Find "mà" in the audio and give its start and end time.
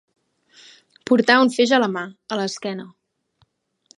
1.97-2.05